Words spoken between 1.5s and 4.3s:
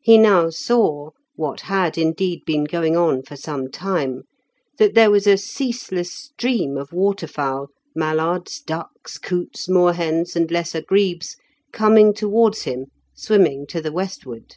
had, indeed, been going on for some time)